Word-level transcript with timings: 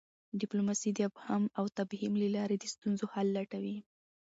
ډیپلوماسي 0.41 0.89
د 0.93 0.99
افهام 1.09 1.43
او 1.57 1.65
تفهیم 1.77 2.13
له 2.21 2.27
لاري 2.35 2.55
د 2.59 2.65
ستونزو 2.73 3.05
حل 3.13 3.27
لټوي. 3.37 3.77